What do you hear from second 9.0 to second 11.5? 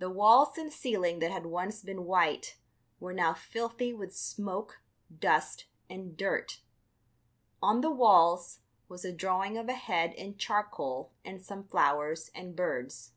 a drawing of a head in charcoal and